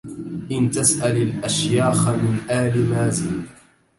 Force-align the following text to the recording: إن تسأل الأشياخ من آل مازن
إن 0.51 0.71
تسأل 0.71 1.17
الأشياخ 1.21 2.09
من 2.09 2.39
آل 2.49 2.89
مازن 2.89 3.45